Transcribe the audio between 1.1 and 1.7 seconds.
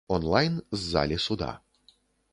суда.